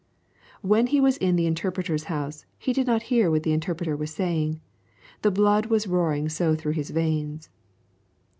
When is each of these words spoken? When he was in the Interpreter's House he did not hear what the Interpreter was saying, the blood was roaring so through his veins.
When 0.63 0.87
he 0.87 0.99
was 0.99 1.15
in 1.17 1.35
the 1.35 1.45
Interpreter's 1.45 2.05
House 2.05 2.47
he 2.57 2.73
did 2.73 2.87
not 2.87 3.03
hear 3.13 3.29
what 3.29 3.43
the 3.43 3.53
Interpreter 3.53 3.95
was 3.95 4.09
saying, 4.11 4.59
the 5.21 5.29
blood 5.29 5.67
was 5.67 5.85
roaring 5.85 6.27
so 6.27 6.55
through 6.55 6.71
his 6.71 6.89
veins. 6.89 7.49